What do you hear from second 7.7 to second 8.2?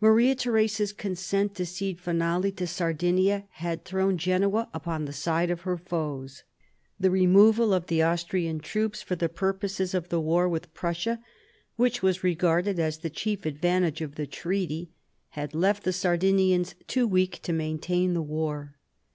of the